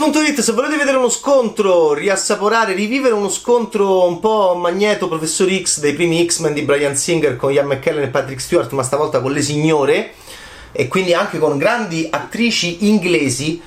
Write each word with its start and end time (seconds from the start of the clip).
Games.it, 0.00 0.40
se 0.40 0.52
volete 0.52 0.78
vedere 0.78 0.96
uno 0.96 1.10
scontro, 1.10 1.92
riassaporare, 1.92 2.72
rivivere 2.72 3.12
uno 3.12 3.28
scontro 3.28 4.06
un 4.06 4.18
po' 4.18 4.54
magneto 4.54 5.08
Professor 5.08 5.46
X 5.52 5.80
dei 5.80 5.92
primi 5.92 6.24
X-Men 6.24 6.54
di 6.54 6.62
Brian 6.62 6.96
Singer 6.96 7.36
con 7.36 7.52
Ian 7.52 7.66
McKellen 7.66 8.04
e 8.04 8.08
Patrick 8.08 8.40
Stewart, 8.40 8.72
ma 8.72 8.82
stavolta 8.82 9.20
con 9.20 9.30
le 9.30 9.42
signore 9.42 10.14
e 10.72 10.88
quindi 10.88 11.12
anche 11.12 11.38
con 11.38 11.58
grandi 11.58 12.08
attrici 12.10 12.88
inglesi, 12.88 13.60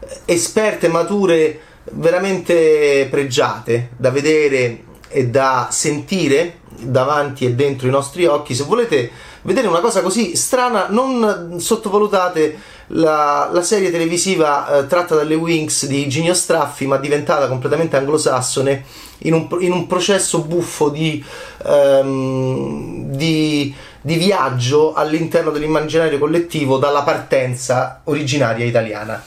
eh, 0.00 0.22
esperte, 0.24 0.88
mature, 0.88 1.60
veramente 1.92 3.06
pregiate 3.08 3.90
da 3.96 4.10
vedere 4.10 4.82
e 5.06 5.28
da 5.28 5.68
sentire 5.70 6.58
davanti 6.80 7.44
e 7.44 7.54
dentro 7.54 7.86
i 7.86 7.92
nostri 7.92 8.26
occhi. 8.26 8.56
Se 8.56 8.64
volete 8.64 9.08
vedere 9.42 9.68
una 9.68 9.78
cosa 9.78 10.02
così 10.02 10.34
strana, 10.34 10.88
non 10.90 11.60
sottovalutate 11.60 12.74
la, 12.88 13.50
la 13.52 13.62
serie 13.62 13.90
televisiva 13.90 14.78
eh, 14.78 14.86
tratta 14.86 15.14
dalle 15.14 15.34
Wings 15.34 15.86
di 15.86 16.08
Ginio 16.08 16.34
Straffi, 16.34 16.86
ma 16.86 16.96
diventata 16.98 17.48
completamente 17.48 17.96
anglosassone, 17.96 18.84
in 19.20 19.32
un, 19.32 19.48
in 19.60 19.72
un 19.72 19.86
processo 19.86 20.42
buffo 20.42 20.90
di, 20.90 21.24
um, 21.64 23.10
di, 23.12 23.74
di 24.00 24.14
viaggio 24.16 24.92
all'interno 24.92 25.50
dell'immaginario 25.50 26.18
collettivo 26.18 26.78
dalla 26.78 27.02
partenza 27.02 28.02
originaria 28.04 28.64
italiana. 28.64 29.22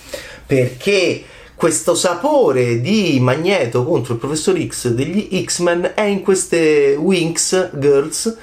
Perché 0.46 1.23
questo 1.55 1.94
sapore 1.94 2.80
di 2.80 3.20
Magneto 3.20 3.84
contro 3.84 4.13
il 4.13 4.20
professor 4.20 4.57
X 4.57 4.88
degli 4.90 5.44
X-Men 5.44 5.91
è 5.94 6.04
in 6.04 6.21
queste 6.21 6.96
Wings 6.98 7.71
Girls 7.73 8.38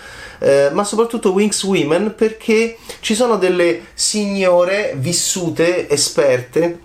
eh, 0.47 0.71
ma 0.73 0.85
soprattutto 0.85 1.33
Wings 1.33 1.61
Women 1.65 2.15
perché 2.17 2.77
ci 3.01 3.17
sono 3.17 3.37
delle 3.37 3.87
signore 3.95 4.95
vissute, 4.97 5.89
esperte, 5.89 6.79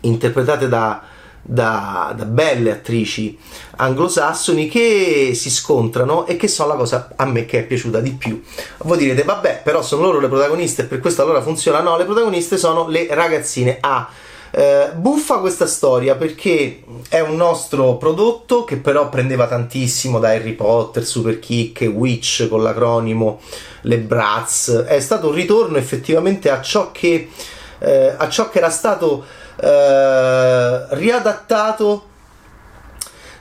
interpretate 0.00 0.68
da, 0.68 1.00
da, 1.40 2.12
da, 2.16 2.24
belle 2.24 2.72
attrici 2.72 3.38
anglosassoni 3.76 4.68
che 4.68 5.30
si 5.34 5.50
scontrano 5.50 6.26
e 6.26 6.36
che 6.36 6.48
sono 6.48 6.70
la 6.70 6.74
cosa 6.74 7.12
a 7.14 7.26
me 7.26 7.46
che 7.46 7.60
è 7.60 7.62
piaciuta 7.64 8.00
di 8.00 8.10
più. 8.10 8.42
Voi 8.78 8.98
direte, 8.98 9.22
vabbè, 9.22 9.60
però 9.62 9.82
sono 9.82 10.02
loro 10.02 10.18
le 10.18 10.28
protagoniste 10.28 10.82
e 10.82 10.86
per 10.86 10.98
questo 10.98 11.22
allora 11.22 11.42
funziona. 11.42 11.80
No, 11.80 11.96
le 11.96 12.04
protagoniste 12.04 12.56
sono 12.58 12.88
le 12.88 13.06
ragazzine 13.08 13.78
A. 13.78 13.98
Ah, 13.98 14.10
eh, 14.52 14.90
buffa 14.94 15.38
questa 15.38 15.66
storia 15.66 16.16
perché 16.16 16.82
è 17.08 17.20
un 17.20 17.36
nostro 17.36 17.96
prodotto 17.96 18.64
che 18.64 18.76
però 18.76 19.08
prendeva 19.08 19.46
tantissimo 19.46 20.18
da 20.18 20.30
Harry 20.30 20.54
Potter, 20.54 21.04
Super 21.04 21.38
Kick, 21.38 21.82
Witch 21.82 22.48
con 22.48 22.62
l'acronimo, 22.62 23.40
le 23.82 23.98
Bratz. 23.98 24.84
È 24.86 24.98
stato 25.00 25.28
un 25.28 25.34
ritorno 25.34 25.76
effettivamente 25.76 26.50
a 26.50 26.60
ciò 26.60 26.90
che, 26.90 27.30
eh, 27.78 28.14
a 28.16 28.28
ciò 28.28 28.48
che 28.48 28.58
era 28.58 28.70
stato 28.70 29.24
eh, 29.56 30.96
riadattato 30.96 32.08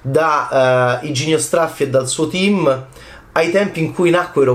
da 0.02 1.00
uh, 1.02 1.06
Iginio 1.06 1.38
Straffi 1.38 1.84
e 1.84 1.90
dal 1.90 2.08
suo 2.08 2.30
team 2.30 2.86
ai 3.34 3.52
tempi 3.52 3.82
in 3.82 3.94
cui 3.94 4.10
nacque 4.10 4.46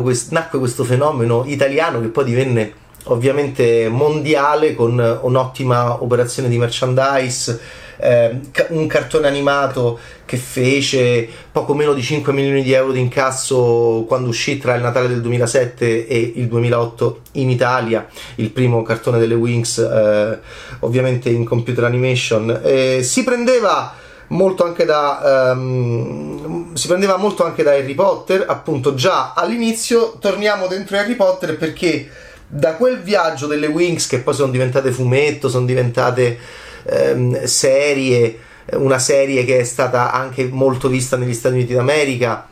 questo 0.59 0.85
fenomeno 0.85 1.45
italiano 1.47 2.01
che 2.01 2.09
poi 2.09 2.25
divenne 2.25 2.73
ovviamente 3.05 3.89
mondiale 3.89 4.75
con 4.75 5.19
un'ottima 5.23 6.03
operazione 6.03 6.49
di 6.49 6.59
merchandise 6.59 7.83
eh, 7.97 8.41
un 8.69 8.87
cartone 8.87 9.27
animato 9.27 9.99
che 10.25 10.37
fece 10.37 11.29
poco 11.51 11.75
meno 11.75 11.93
di 11.93 12.03
5 12.03 12.33
milioni 12.33 12.63
di 12.63 12.73
euro 12.73 12.93
di 12.93 13.01
incasso 13.01 14.05
quando 14.07 14.29
uscì 14.29 14.59
tra 14.59 14.75
il 14.75 14.83
Natale 14.83 15.09
del 15.09 15.21
2007 15.21 16.07
e 16.07 16.33
il 16.37 16.49
2008 16.49 17.21
in 17.33 17.51
Italia, 17.51 18.07
il 18.37 18.51
primo 18.51 18.83
cartone 18.83 19.19
delle 19.19 19.35
Wings 19.35 19.79
eh, 19.79 20.39
ovviamente 20.81 21.31
in 21.31 21.45
computer 21.45 21.85
animation. 21.85 22.61
Eh, 22.63 23.03
si 23.03 23.23
prendeva 23.25 23.95
molto 24.29 24.65
anche 24.65 24.87
da 24.87 25.53
um, 25.55 26.73
si 26.75 26.87
prendeva 26.87 27.19
molto 27.19 27.45
anche 27.45 27.63
da 27.63 27.73
Harry 27.73 27.95
Potter 27.95 28.47
appunto 28.49 28.95
già 28.95 29.35
all'inizio 29.35 30.17
torniamo 30.19 30.67
dentro 30.67 30.97
Harry 30.97 31.15
Potter 31.15 31.59
perché 31.59 32.09
da 32.55 32.75
quel 32.75 33.03
viaggio 33.03 33.49
delle 33.49 33.67
Wings 33.67 34.07
che 34.07 34.21
poi 34.21 34.33
sono 34.33 34.53
diventate 34.53 34.93
fumetto, 34.93 35.49
sono 35.49 35.67
diventate 35.67 36.39
ehm, 36.85 37.43
serie, 37.45 38.39
una 38.75 39.01
serie 39.01 39.45
che 39.45 39.59
è 39.59 39.65
stata 39.65 40.13
anche 40.13 40.45
molto 40.45 40.89
vista 40.89 41.17
negli 41.17 41.35
Stati 41.35 41.57
Uniti 41.57 41.75
d'America 41.75 42.49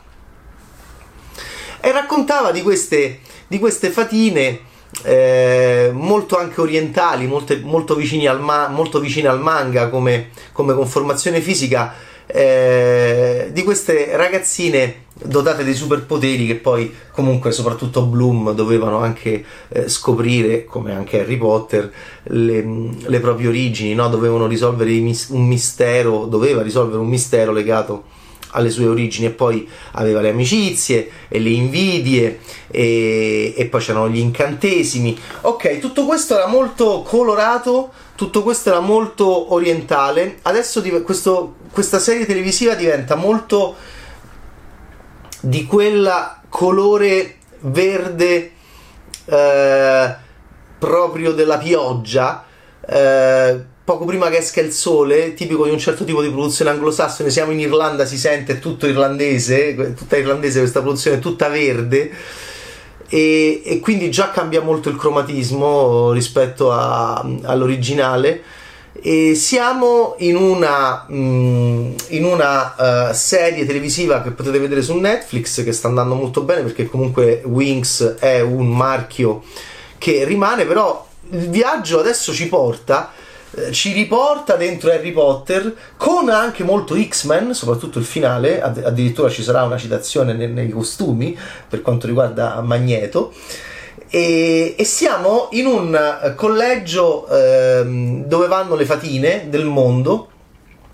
e 1.79 1.91
raccontava 1.93 2.51
di 2.51 2.61
queste, 2.61 3.19
di 3.47 3.59
queste 3.59 3.91
fatine 3.91 4.59
eh, 5.03 5.91
molto 5.93 6.37
anche 6.37 6.59
orientali, 6.59 7.25
molte, 7.25 7.61
molto, 7.63 7.95
vicine 7.95 8.27
al 8.27 8.41
ma- 8.41 8.65
al 8.65 9.39
manga 9.39 9.87
come, 9.87 10.31
come 10.51 10.73
conformazione 10.73 11.39
fisica 11.39 11.93
eh, 12.35 13.49
di 13.51 13.61
queste 13.61 14.17
ragazzine 14.17 15.01
dotate 15.13 15.63
di 15.63 15.75
superpoteri 15.75 16.47
che 16.47 16.55
poi 16.55 16.91
comunque 17.11 17.51
soprattutto 17.51 18.01
Bloom 18.05 18.55
dovevano 18.55 18.97
anche 18.97 19.45
eh, 19.69 19.87
scoprire 19.87 20.65
come 20.65 20.93
anche 20.93 21.19
Harry 21.19 21.37
Potter 21.37 21.93
le, 22.23 22.89
le 22.97 23.19
proprie 23.19 23.49
origini 23.49 23.93
no? 23.93 24.09
dovevano 24.09 24.47
risolvere 24.47 24.91
un 25.29 25.45
mistero 25.47 26.25
doveva 26.25 26.63
risolvere 26.63 26.97
un 26.97 27.07
mistero 27.07 27.51
legato 27.51 28.05
alle 28.53 28.71
sue 28.71 28.87
origini 28.87 29.27
e 29.27 29.31
poi 29.31 29.67
aveva 29.91 30.19
le 30.19 30.29
amicizie 30.29 31.09
e 31.27 31.39
le 31.39 31.49
invidie 31.49 32.39
e, 32.67 33.53
e 33.55 33.65
poi 33.65 33.79
c'erano 33.79 34.09
gli 34.09 34.17
incantesimi 34.17 35.15
ok 35.41 35.77
tutto 35.77 36.05
questo 36.05 36.33
era 36.33 36.47
molto 36.47 37.03
colorato 37.03 37.91
tutto 38.15 38.43
questo 38.43 38.69
era 38.69 38.79
molto 38.79 39.53
orientale 39.53 40.39
adesso 40.43 40.81
questo, 41.03 41.55
questa 41.71 41.99
serie 41.99 42.25
televisiva 42.25 42.75
diventa 42.75 43.15
molto 43.15 43.75
di 45.39 45.65
quel 45.65 46.37
colore 46.49 47.37
verde 47.59 48.51
eh, 49.25 50.15
proprio 50.77 51.31
della 51.31 51.57
pioggia 51.57 52.45
eh, 52.85 53.71
poco 53.83 54.05
prima 54.05 54.29
che 54.29 54.37
esca 54.37 54.61
il 54.61 54.71
sole, 54.71 55.33
tipico 55.33 55.65
di 55.65 55.71
un 55.71 55.79
certo 55.79 56.05
tipo 56.05 56.21
di 56.21 56.29
produzione 56.29 56.71
anglosassone, 56.71 57.29
siamo 57.29 57.51
in 57.51 57.59
Irlanda, 57.59 58.05
si 58.05 58.17
sente 58.17 58.59
tutto 58.59 58.87
irlandese, 58.87 59.93
tutta 59.93 60.15
irlandese 60.15 60.59
questa 60.59 60.81
produzione, 60.81 61.19
tutta 61.19 61.49
verde. 61.49 62.11
E, 63.13 63.61
e 63.63 63.79
quindi 63.79 64.09
già 64.09 64.31
cambia 64.31 64.63
molto 64.63 64.89
il 64.89 64.95
cromatismo 64.95 66.11
rispetto 66.13 66.71
a, 66.71 67.23
all'originale. 67.43 68.41
E 68.99 69.35
siamo 69.35 70.15
in 70.17 70.35
una, 70.35 71.05
mm, 71.11 71.91
in 72.07 72.25
una 72.25 73.09
uh, 73.09 73.13
serie 73.13 73.67
televisiva 73.67 74.23
che 74.23 74.31
potete 74.31 74.57
vedere 74.57 74.81
su 74.81 74.97
Netflix 74.97 75.63
che 75.63 75.73
sta 75.73 75.89
andando 75.89 76.15
molto 76.15 76.41
bene 76.41 76.63
perché 76.63 76.87
comunque 76.87 77.43
Wings 77.45 78.15
è 78.17 78.41
un 78.41 78.69
marchio 78.69 79.43
che 79.99 80.25
rimane 80.25 80.65
però 80.65 81.05
il 81.31 81.49
viaggio 81.49 81.99
adesso 81.99 82.33
ci 82.33 82.47
porta 82.47 83.11
eh, 83.11 83.22
ci 83.71 83.91
riporta 83.91 84.55
dentro 84.55 84.91
Harry 84.91 85.11
Potter 85.11 85.75
con 85.97 86.29
anche 86.29 86.63
molto 86.63 86.95
X-Men, 86.95 87.53
soprattutto 87.53 87.99
il 87.99 88.05
finale, 88.05 88.61
addirittura 88.61 89.29
ci 89.29 89.43
sarà 89.43 89.63
una 89.63 89.77
citazione 89.77 90.33
nei, 90.33 90.49
nei 90.49 90.69
costumi 90.69 91.37
per 91.67 91.81
quanto 91.81 92.07
riguarda 92.07 92.59
Magneto 92.61 93.33
e, 94.15 94.75
e 94.77 94.83
siamo 94.83 95.47
in 95.53 95.65
un 95.65 95.95
eh, 95.95 96.35
collegio 96.35 97.27
ehm, 97.27 98.25
dove 98.25 98.45
vanno 98.45 98.75
le 98.75 98.85
fatine 98.85 99.47
del 99.49 99.65
mondo. 99.65 100.29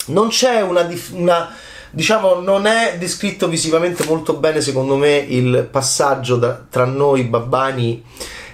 Non 0.05 0.29
c'è 0.29 0.61
una, 0.61 0.87
una 1.11 1.53
diciamo 1.91 2.35
non 2.39 2.65
è 2.65 2.95
descritto 2.97 3.49
visivamente 3.49 4.05
molto 4.05 4.35
bene 4.35 4.61
secondo 4.61 4.95
me 4.95 5.17
il 5.17 5.67
passaggio 5.69 6.37
da, 6.37 6.61
tra 6.69 6.85
noi 6.85 7.23
babbani 7.23 8.03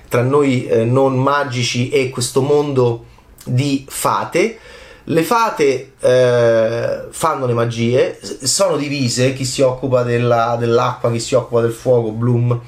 tra 0.08 0.22
noi 0.22 0.66
eh, 0.66 0.84
non 0.84 1.16
magici 1.18 1.90
e 1.90 2.10
questo 2.10 2.42
mondo 2.42 3.06
di 3.46 3.86
fate. 3.88 4.60
Le 5.08 5.24
fate 5.24 5.92
eh, 6.00 7.06
fanno 7.12 7.46
le 7.46 7.54
magie 7.54 8.20
sono 8.42 8.76
divise 8.76 9.34
chi 9.34 9.46
si 9.46 9.62
occupa 9.62 10.02
della, 10.02 10.56
dell'acqua 10.58 11.12
chi 11.12 11.20
si 11.20 11.36
occupa 11.36 11.62
del 11.62 11.74
fuoco 11.74 12.10
Bloom 12.10 12.60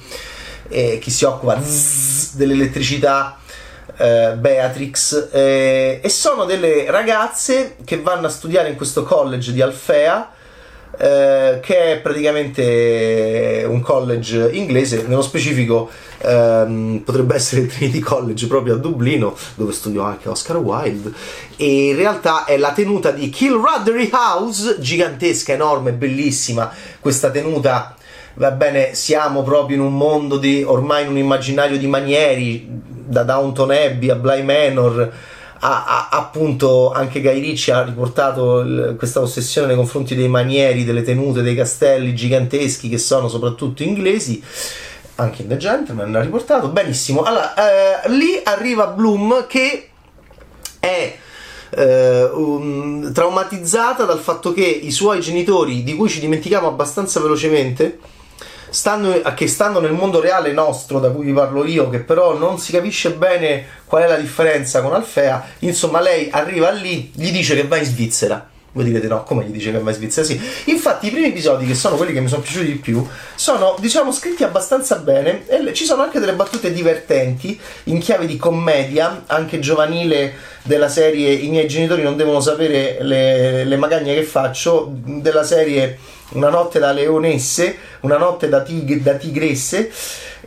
eh, 0.70 1.00
chi 1.00 1.10
si 1.10 1.26
occupa 1.26 1.60
zzz, 1.60 2.36
dell'elettricità 2.36 3.40
eh, 3.98 4.36
Beatrix 4.38 5.30
eh, 5.32 6.00
e 6.04 6.10
sono 6.10 6.46
delle 6.46 6.92
ragazze 6.92 7.76
che 7.84 8.00
vanno 8.02 8.28
a 8.28 8.30
studiare 8.30 8.70
in 8.70 8.76
questo 8.76 9.04
college 9.04 9.52
di 9.52 9.62
Alfea 9.62 10.32
eh, 10.98 11.60
che 11.62 11.94
è 11.94 12.00
praticamente 12.00 13.64
un 13.68 13.82
college 13.82 14.50
inglese, 14.52 15.06
nello 15.08 15.22
specifico 15.22 15.90
ehm, 16.18 17.02
potrebbe 17.06 17.36
essere 17.36 17.62
il 17.62 17.68
Trinity 17.68 18.00
College 18.00 18.48
proprio 18.48 18.76
a 18.76 18.78
Dublino, 18.78 19.36
dove 19.56 19.74
studiò 19.74 20.04
anche 20.04 20.30
Oscar 20.30 20.58
Wilde, 20.58 21.12
e 21.56 21.90
in 21.90 21.96
realtà 21.96 22.46
è 22.46 22.58
la 22.58 22.72
tenuta 22.72 23.12
di 23.12 23.30
Kilraddery 23.30 24.10
House, 24.12 24.78
gigantesca, 24.80 25.54
enorme, 25.54 25.92
bellissima, 25.92 26.72
questa 27.00 27.30
tenuta 27.30 27.96
va 28.34 28.52
bene, 28.52 28.94
siamo 28.94 29.44
proprio 29.44 29.78
in 29.78 29.84
un 29.84 29.96
mondo 29.96 30.38
di 30.38 30.64
ormai 30.64 31.04
in 31.04 31.10
un 31.10 31.18
immaginario 31.18 31.78
di 31.78 31.88
manieri, 31.88 32.68
da 32.70 33.24
Downton 33.24 33.72
Abbey 33.72 34.10
a 34.10 34.16
Bly 34.16 34.44
Manor 34.44 35.12
a, 35.60 35.86
a, 35.86 36.08
appunto 36.12 36.92
anche 36.92 37.22
Guy 37.22 37.40
Ricci 37.40 37.72
ha 37.72 37.84
riportato 37.84 38.60
il, 38.60 38.96
questa 38.98 39.22
ossessione 39.22 39.68
nei 39.68 39.76
confronti 39.76 40.16
dei 40.16 40.28
manieri, 40.28 40.84
delle 40.84 41.02
tenute, 41.02 41.42
dei 41.42 41.56
castelli 41.56 42.14
giganteschi 42.14 42.90
che 42.90 42.98
sono 42.98 43.28
soprattutto 43.28 43.84
inglesi. 43.84 44.44
Anche 45.16 45.42
in 45.42 45.48
The 45.48 45.58
Gentleman 45.58 46.16
ha 46.16 46.22
riportato. 46.22 46.68
Benissimo. 46.70 47.24
Allora 47.24 47.54
eh, 47.56 48.10
lì 48.10 48.40
arriva 48.44 48.88
Bloom 48.88 49.48
che 49.48 49.90
è 50.80 51.18
eh, 51.70 52.24
um, 52.24 53.12
traumatizzata 53.12 54.06
dal 54.06 54.20
fatto 54.20 54.54
che 54.54 54.66
i 54.66 54.92
suoi 54.92 55.20
genitori 55.22 55.84
di 55.84 55.96
cui 55.96 56.10
ci 56.10 56.20
dimentichiamo 56.20 56.68
abbastanza 56.68 57.20
velocemente 57.20 58.00
stanno, 58.70 59.22
che 59.36 59.48
stanno 59.48 59.80
nel 59.80 59.94
mondo 59.94 60.20
reale 60.20 60.52
nostro 60.52 61.00
da 61.00 61.10
cui 61.10 61.26
vi 61.26 61.34
parlo 61.34 61.66
io, 61.66 61.90
che 61.90 62.00
però 62.00 62.38
non 62.38 62.60
si 62.60 62.72
capisce 62.72 63.12
bene 63.12 63.66
qual 63.86 64.04
è 64.04 64.08
la 64.08 64.18
differenza 64.18 64.82
con 64.82 64.94
Alfea, 64.94 65.46
insomma 65.60 66.02
lei 66.02 66.30
arriva 66.32 66.72
lì, 66.72 67.12
gli 67.14 67.32
dice 67.32 67.56
che 67.56 67.68
va 67.68 67.78
in 67.78 67.86
Svizzera. 67.86 68.50
Voi 68.74 68.86
direte 68.86 69.08
no, 69.08 69.24
come 69.24 69.44
gli 69.44 69.50
dice 69.50 69.72
che 69.72 69.80
va 69.80 69.90
in 69.90 69.96
Svizzera? 69.96 70.28
Sì. 70.28 70.40
Infatti 70.66 71.08
i 71.08 71.10
primi 71.10 71.28
episodi, 71.28 71.66
che 71.66 71.74
sono 71.74 71.96
quelli 71.96 72.14
che 72.14 72.20
mi 72.20 72.28
sono 72.28 72.42
piaciuti 72.42 72.66
di 72.66 72.76
più, 72.76 73.04
sono 73.34 73.76
diciamo 73.80 74.12
scritti 74.12 74.44
abbastanza 74.44 74.98
bene 74.98 75.48
e 75.48 75.74
ci 75.74 75.86
sono 75.86 76.04
anche 76.04 76.20
delle 76.20 76.34
battute 76.34 76.72
divertenti 76.72 77.60
in 77.86 77.98
chiave 77.98 78.28
di 78.28 78.38
commedia, 78.38 79.24
anche 79.26 79.58
giovanile 79.58 80.36
della 80.62 80.90
serie 80.90 81.32
I 81.32 81.50
miei 81.50 81.68
genitori 81.68 82.04
non 82.04 82.18
devono 82.18 82.40
sapere 82.40 82.98
le, 83.02 83.64
le 83.64 83.78
magagne 83.78 84.14
che 84.14 84.24
faccio, 84.24 84.92
della 84.92 85.44
serie 85.44 85.98
una 86.30 86.50
notte 86.50 86.80
da 86.80 86.92
leonesse, 86.92 87.78
una 88.02 88.18
notte 88.18 88.50
da, 88.50 88.62
tig- 88.62 89.02
da 89.02 89.14
tigresse. 89.14 89.92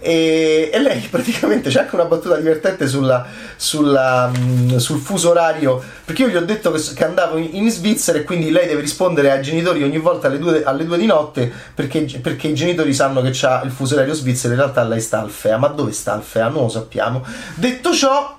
E, 0.03 0.71
e, 0.73 0.81
lei 0.81 1.01
praticamente 1.11 1.69
c'è 1.69 1.81
anche 1.81 1.95
una 1.95 2.07
battuta 2.07 2.37
divertente 2.37 2.87
sulla, 2.87 3.27
sulla, 3.57 4.29
mh, 4.29 4.77
sul 4.79 4.99
fuso 4.99 5.29
orario 5.29 5.83
perché 6.07 6.23
io 6.23 6.29
gli 6.29 6.37
ho 6.37 6.45
detto 6.45 6.71
che, 6.71 6.81
che, 6.95 7.05
andavo 7.05 7.37
in 7.37 7.71
Svizzera 7.71 8.19
e 8.19 8.25
quindi 8.25 8.51
lei 8.51 8.67
deve 8.67 8.81
rispondere 8.81 9.31
ai 9.31 9.43
genitori 9.43 9.83
ogni 9.83 9.99
volta 9.99 10.29
alle 10.29 10.39
due, 10.39 10.65
alle 10.65 10.87
due 10.87 10.97
di 10.97 11.05
notte 11.05 11.53
perché, 11.75 12.01
perché, 12.23 12.49
i 12.49 12.55
genitori 12.55 12.95
sanno 12.95 13.21
che 13.21 13.31
c'ha 13.35 13.61
il 13.63 13.71
fuso 13.71 13.95
orario 13.95 14.15
svizzero 14.15 14.55
in 14.55 14.61
realtà 14.61 14.83
lei 14.85 15.03
sta 15.03 15.21
al 15.21 15.29
FEA 15.29 15.59
ma 15.59 15.69
dove 15.69 15.93
sta 15.93 16.15
al 16.15 16.23
FEA? 16.23 16.49
non 16.49 16.63
lo 16.63 16.69
sappiamo 16.71 17.23
detto 17.57 17.93
ciò 17.93 18.39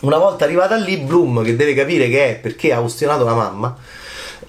una 0.00 0.16
volta 0.16 0.44
arrivata 0.44 0.76
lì 0.76 0.96
Bloom 0.96 1.44
che 1.44 1.56
deve 1.56 1.74
capire 1.74 2.08
che 2.08 2.30
è 2.30 2.34
perché 2.36 2.72
ha 2.72 2.80
ostionato 2.80 3.24
la 3.24 3.34
mamma 3.34 3.76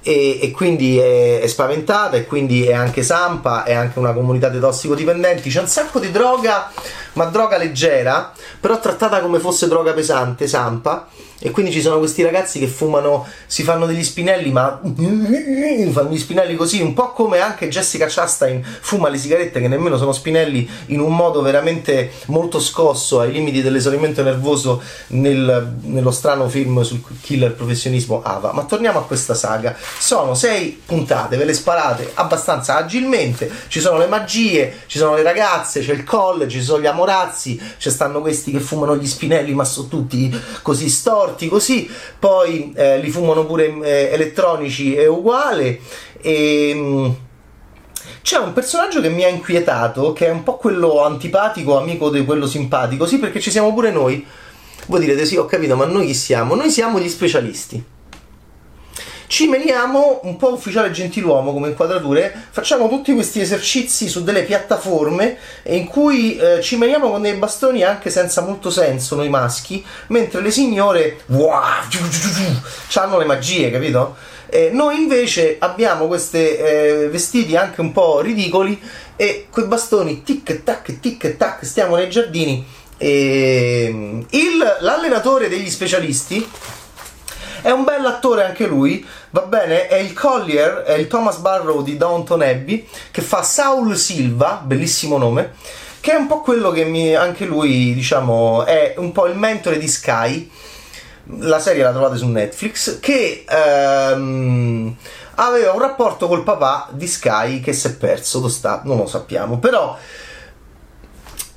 e, 0.07 0.39
e 0.41 0.51
quindi 0.51 0.97
è, 0.97 1.41
è, 1.41 1.47
spaventata 1.47 2.15
e 2.15 2.25
quindi 2.25 2.65
è 2.65 2.71
anche 2.71 3.03
Sampa, 3.03 3.65
è 3.65 3.73
anche 3.73 3.99
una 3.99 4.13
comunità 4.13 4.47
di 4.47 4.57
tossicodipendenti, 4.57 5.49
c'è 5.49 5.59
un 5.59 5.67
sacco 5.67 5.99
di 5.99 6.11
droga, 6.11 6.71
ma 7.17 7.25
droga 7.25 7.57
leggera, 7.57 8.31
però 8.59 8.79
trattata 8.79 9.19
come 9.21 9.39
fosse 9.39 9.67
droga 9.67 9.91
pesante, 9.91 10.47
Sampa 10.47 11.07
e 11.39 11.51
quindi 11.51 11.71
ci 11.71 11.81
sono 11.81 11.99
questi 11.99 12.23
ragazzi 12.23 12.57
che 12.57 12.67
fumano, 12.67 13.27
si 13.45 13.61
fanno 13.61 13.85
degli 13.85 14.03
spinelli, 14.03 14.51
ma 14.51 14.79
fanno 14.81 16.09
gli 16.09 16.17
spinelli 16.17 16.55
così, 16.55 16.81
un 16.81 16.93
po' 16.93 17.11
come 17.11 17.39
anche 17.39 17.67
Jessica 17.67 18.07
Chastain 18.09 18.63
fuma 18.63 19.09
le 19.09 19.17
sigarette 19.17 19.61
che 19.61 19.67
nemmeno 19.67 19.97
sono 19.97 20.11
spinelli 20.11 20.67
in 20.87 20.99
un 20.99 21.15
modo 21.15 21.41
veramente 21.41 22.11
molto 22.27 22.59
scosso 22.59 23.19
ai 23.19 23.31
limiti 23.31 23.61
dell'esaurimento 23.61 24.23
nervoso 24.23 24.81
nel, 25.09 25.75
nello 25.81 26.11
strano 26.11 26.49
film 26.49 26.81
sul 26.81 27.03
killer 27.21 27.53
professionismo 27.53 28.23
Ava. 28.23 28.51
Ma 28.51 28.63
torniamo 28.63 28.99
a 28.99 29.03
questa 29.03 29.35
saga. 29.35 29.75
Sono 29.77 30.33
sei 30.33 30.81
puntate, 30.83 31.37
ve 31.37 31.45
le 31.45 31.53
sparate 31.53 32.11
abbastanza 32.15 32.77
agilmente, 32.77 33.49
ci 33.67 33.79
sono 33.79 33.99
le 33.99 34.07
magie, 34.07 34.81
ci 34.87 34.97
sono 34.97 35.13
le 35.13 35.21
ragazze, 35.21 35.81
c'è 35.81 35.93
il 35.93 36.03
college, 36.03 36.57
ci 36.57 36.63
sono 36.63 36.81
gli 36.81 36.87
amorazzi, 37.07 37.59
ci 37.77 37.89
stanno 37.89 38.21
questi 38.21 38.51
che 38.51 38.59
fumano 38.59 38.97
gli 38.97 39.07
spinelli, 39.07 39.53
ma 39.53 39.63
sono 39.63 39.87
tutti 39.87 40.33
così 40.61 40.89
storti 40.89 41.47
così, 41.47 41.89
poi 42.19 42.73
eh, 42.75 42.99
li 42.99 43.09
fumano 43.09 43.45
pure 43.45 43.79
eh, 43.81 44.09
elettronici, 44.11 44.95
è 44.95 45.07
uguale. 45.07 45.79
E, 46.21 46.71
mm, 46.75 47.09
c'è 48.21 48.37
un 48.37 48.53
personaggio 48.53 48.99
che 48.99 49.09
mi 49.09 49.23
ha 49.23 49.29
inquietato, 49.29 50.11
che 50.11 50.27
è 50.27 50.29
un 50.29 50.43
po' 50.43 50.57
quello 50.57 51.03
antipatico, 51.03 51.77
amico 51.77 52.09
di 52.09 52.25
quello 52.25 52.45
simpatico, 52.45 53.05
sì, 53.05 53.19
perché 53.19 53.39
ci 53.39 53.51
siamo 53.51 53.73
pure 53.73 53.91
noi. 53.91 54.25
Voi 54.87 54.99
direte 54.99 55.25
sì, 55.25 55.37
ho 55.37 55.45
capito, 55.45 55.75
ma 55.75 55.85
noi 55.85 56.07
chi 56.07 56.13
siamo? 56.13 56.55
Noi 56.55 56.69
siamo 56.69 56.99
gli 56.99 57.09
specialisti 57.09 57.95
ci 59.27 59.47
meniamo 59.47 60.21
un 60.23 60.37
po' 60.37 60.53
ufficiale 60.53 60.89
gentiluomo 60.91 61.51
come 61.51 61.67
inquadrature, 61.69 62.33
facciamo 62.49 62.87
tutti 62.87 63.13
questi 63.13 63.41
esercizi 63.41 64.07
su 64.07 64.23
delle 64.23 64.43
piattaforme 64.43 65.37
in 65.63 65.85
cui 65.85 66.37
eh, 66.37 66.61
ci 66.61 66.77
meniamo 66.77 67.09
con 67.09 67.21
dei 67.21 67.33
bastoni 67.33 67.83
anche 67.83 68.09
senza 68.09 68.41
molto 68.41 68.69
senso 68.69 69.15
noi 69.15 69.29
maschi, 69.29 69.85
mentre 70.07 70.41
le 70.41 70.51
signore 70.51 71.19
wow, 71.27 71.61
hanno 72.95 73.17
le 73.17 73.25
magie, 73.25 73.69
capito? 73.69 74.15
Eh, 74.49 74.69
noi 74.71 75.01
invece 75.01 75.57
abbiamo 75.59 76.07
questi 76.07 76.37
eh, 76.37 77.09
vestiti 77.11 77.57
anche 77.57 77.81
un 77.81 77.91
po' 77.91 78.21
ridicoli 78.21 78.79
e 79.17 79.47
quei 79.51 79.65
bastoni 79.65 80.23
tic 80.23 80.63
tac 80.63 81.01
tic 81.01 81.35
tac 81.35 81.65
stiamo 81.65 81.97
nei 81.97 82.09
giardini 82.09 82.65
e 82.97 84.25
il, 84.29 84.77
l'allenatore 84.79 85.49
degli 85.49 85.69
specialisti 85.69 86.47
è 87.61 87.71
un 87.71 87.83
bell'attore 87.83 88.43
anche 88.43 88.67
lui, 88.67 89.05
va 89.31 89.41
bene? 89.41 89.87
È 89.87 89.95
il 89.95 90.13
Collier, 90.13 90.83
è 90.83 90.93
il 90.93 91.07
Thomas 91.07 91.37
Barrow 91.37 91.81
di 91.81 91.97
Downton 91.97 92.41
Abbey, 92.41 92.87
che 93.11 93.21
fa 93.21 93.43
Saul 93.43 93.95
Silva, 93.95 94.61
bellissimo 94.63 95.17
nome, 95.17 95.53
che 95.99 96.11
è 96.11 96.15
un 96.15 96.27
po' 96.27 96.41
quello 96.41 96.71
che 96.71 96.85
mi, 96.85 97.15
anche 97.15 97.45
lui, 97.45 97.93
diciamo, 97.93 98.63
è 98.65 98.95
un 98.97 99.11
po' 99.11 99.27
il 99.27 99.37
mentore 99.37 99.77
di 99.77 99.87
Sky. 99.87 100.49
La 101.39 101.59
serie 101.59 101.83
la 101.83 101.91
trovate 101.91 102.15
su 102.15 102.27
Netflix, 102.27 102.99
che 102.99 103.43
ehm, 103.47 104.95
aveva 105.35 105.73
un 105.73 105.79
rapporto 105.79 106.27
col 106.27 106.43
papà 106.43 106.87
di 106.91 107.07
Sky 107.07 107.59
che 107.59 107.73
si 107.73 107.87
è 107.87 107.95
perso, 107.95 108.39
dove 108.39 108.51
sta? 108.51 108.81
Non 108.85 108.97
lo 108.97 109.07
sappiamo, 109.07 109.59
però 109.59 109.97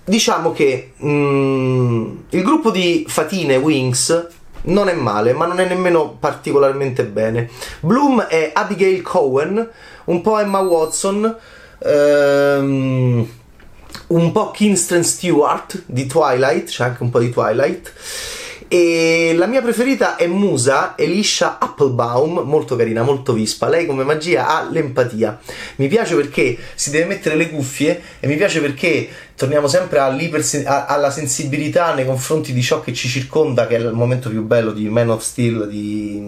diciamo 0.04 0.50
che 0.50 0.94
mm, 1.04 2.16
il 2.30 2.42
gruppo 2.42 2.72
di 2.72 3.04
Fatine 3.06 3.54
Wings 3.56 4.28
non 4.62 4.88
è 4.88 4.94
male, 4.94 5.32
ma 5.32 5.46
non 5.46 5.60
è 5.60 5.66
nemmeno 5.66 6.16
particolarmente 6.18 7.04
bene. 7.04 7.48
Bloom 7.80 8.22
è 8.22 8.50
Abigail 8.52 9.02
Cohen, 9.02 9.68
un 10.04 10.20
po' 10.20 10.38
Emma 10.38 10.60
Watson, 10.60 11.36
ehm, 11.78 13.28
un 14.08 14.32
po' 14.32 14.50
Kingston 14.50 15.04
Stewart 15.04 15.82
di 15.86 16.06
Twilight, 16.06 16.68
c'è 16.68 16.84
anche 16.84 17.02
un 17.02 17.10
po' 17.10 17.20
di 17.20 17.30
Twilight. 17.30 17.92
E 18.72 19.32
la 19.34 19.46
mia 19.46 19.62
preferita 19.62 20.14
è 20.14 20.28
Musa 20.28 20.94
Elisha 20.96 21.58
Applebaum, 21.58 22.42
molto 22.44 22.76
carina, 22.76 23.02
molto 23.02 23.32
vispa. 23.32 23.68
Lei 23.68 23.84
come 23.84 24.04
magia 24.04 24.46
ha 24.46 24.70
l'empatia. 24.70 25.40
Mi 25.74 25.88
piace 25.88 26.14
perché 26.14 26.56
si 26.76 26.90
deve 26.90 27.06
mettere 27.06 27.34
le 27.34 27.50
cuffie 27.50 28.00
e 28.20 28.28
mi 28.28 28.36
piace 28.36 28.60
perché 28.60 29.08
torniamo 29.34 29.66
sempre 29.66 29.98
alla 29.98 31.10
sensibilità 31.10 31.94
nei 31.94 32.04
confronti 32.04 32.52
di 32.52 32.62
ciò 32.62 32.80
che 32.80 32.92
ci 32.92 33.08
circonda, 33.08 33.66
che 33.66 33.74
è 33.74 33.80
il 33.80 33.90
momento 33.92 34.28
più 34.28 34.44
bello 34.44 34.70
di 34.70 34.88
Man 34.88 35.10
of 35.10 35.22
Steel 35.22 35.66
di, 35.66 36.22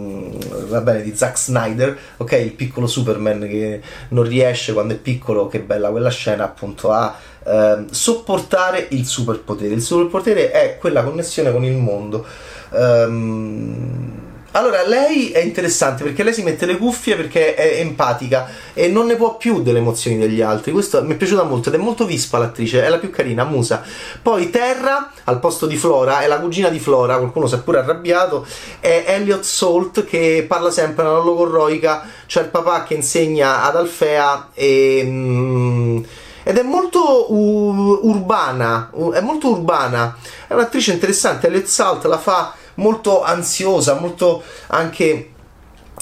va 0.67 0.81
bene, 0.81 1.01
di 1.01 1.15
Zack 1.15 1.37
Snyder, 1.37 1.97
ok? 2.17 2.31
Il 2.33 2.51
piccolo 2.51 2.87
Superman 2.87 3.39
che 3.47 3.81
non 4.09 4.25
riesce 4.25 4.73
quando 4.73 4.95
è 4.95 4.97
piccolo, 4.97 5.47
che 5.47 5.61
bella 5.61 5.91
quella 5.91 6.09
scena 6.09 6.43
appunto 6.43 6.91
a 6.91 7.15
eh, 7.45 7.85
sopportare 7.89 8.87
il 8.91 9.05
superpotere. 9.05 9.73
Il 9.73 9.81
superpotere 9.81 10.51
è 10.51 10.77
quella 10.79 11.03
connessione 11.03 11.51
con 11.51 11.63
il 11.63 11.75
mondo. 11.75 12.25
Um, 12.69 14.23
allora, 14.55 14.85
lei 14.85 15.31
è 15.31 15.39
interessante 15.39 16.03
perché 16.03 16.21
lei 16.21 16.31
si 16.31 16.43
mette 16.43 16.67
le 16.67 16.77
cuffie 16.77 17.15
perché 17.15 17.55
è 17.55 17.79
empatica 17.79 18.47
e 18.75 18.87
non 18.87 19.07
ne 19.07 19.15
può 19.15 19.35
più 19.35 19.63
delle 19.63 19.79
emozioni 19.79 20.19
degli 20.19 20.41
altri. 20.41 20.71
Questo 20.71 21.03
mi 21.03 21.13
è 21.13 21.17
piaciuta 21.17 21.41
molto 21.41 21.69
ed 21.69 21.75
è 21.75 21.79
molto 21.79 22.05
vispa 22.05 22.37
l'attrice, 22.37 22.83
è 22.83 22.89
la 22.89 22.99
più 22.99 23.09
carina, 23.09 23.45
Musa. 23.45 23.81
Poi 24.21 24.51
Terra, 24.51 25.11
al 25.23 25.39
posto 25.39 25.65
di 25.65 25.75
Flora, 25.75 26.21
è 26.21 26.27
la 26.27 26.39
cugina 26.39 26.69
di 26.69 26.77
Flora, 26.77 27.17
qualcuno 27.17 27.47
si 27.47 27.55
è 27.55 27.61
pure 27.61 27.79
arrabbiato, 27.79 28.45
è 28.79 29.05
Elliot 29.07 29.43
Salt 29.43 30.05
che 30.05 30.45
parla 30.47 30.69
sempre 30.69 31.03
nella 31.03 31.17
logorroica, 31.17 32.07
c'è 32.27 32.41
il 32.41 32.49
papà 32.49 32.83
che 32.83 32.93
insegna 32.93 33.63
ad 33.63 33.75
Alfea 33.75 34.49
e... 34.53 35.01
Mm, 35.03 36.03
ed 36.43 36.57
è 36.57 36.61
molto 36.61 37.31
uh, 37.31 37.99
urbana, 38.03 38.89
uh, 38.91 39.11
è 39.11 39.21
molto 39.21 39.49
urbana, 39.49 40.17
è 40.47 40.53
un'attrice 40.53 40.91
interessante, 40.91 41.47
Elliot 41.47 41.65
Salt 41.65 42.05
la 42.05 42.17
fa 42.17 42.53
molto 42.75 43.23
ansiosa, 43.23 43.95
molto 43.95 44.43
anche 44.67 45.31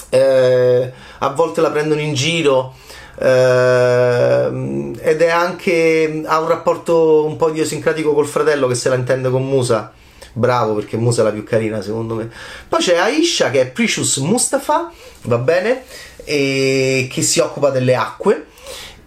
eh, 0.08 0.92
a 1.18 1.28
volte 1.30 1.60
la 1.60 1.70
prendono 1.70 2.00
in 2.00 2.14
giro. 2.14 2.74
Uh, 3.14 4.96
ed 4.98 5.20
è 5.20 5.28
anche 5.28 6.22
ha 6.24 6.40
un 6.40 6.48
rapporto 6.48 7.24
un 7.24 7.36
po' 7.36 7.50
idiosincratico 7.50 8.14
col 8.14 8.26
fratello 8.26 8.66
che 8.66 8.74
se 8.74 8.88
la 8.88 8.96
intende 8.96 9.30
con 9.30 9.46
Musa. 9.46 9.92
Bravo 10.32 10.74
perché 10.74 10.96
Musa 10.96 11.20
è 11.20 11.24
la 11.24 11.30
più 11.30 11.44
carina 11.44 11.82
secondo 11.82 12.14
me. 12.14 12.30
Poi 12.68 12.80
c'è 12.80 12.96
Aisha 12.96 13.50
che 13.50 13.60
è 13.60 13.66
Precious 13.66 14.16
Mustafa 14.16 14.90
va 15.24 15.38
bene? 15.38 15.84
E 16.24 17.06
che 17.12 17.22
si 17.22 17.38
occupa 17.38 17.70
delle 17.70 17.94
acque 17.94 18.46